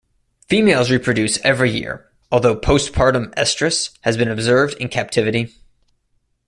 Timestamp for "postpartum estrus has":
2.59-4.17